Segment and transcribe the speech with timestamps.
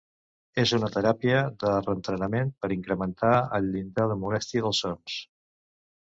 [0.61, 5.19] És una teràpia de reentrenament per incrementar el llindar de molèstia dels sons.